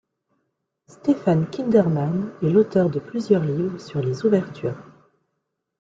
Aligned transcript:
Stefan 0.87 1.45
Kindermann 1.51 2.31
est 2.41 2.49
l'auteur 2.49 2.89
de 2.89 2.97
plusieurs 2.99 3.43
livres 3.43 3.79
sur 3.79 4.01
les 4.01 4.25
ouvertures. 4.25 4.83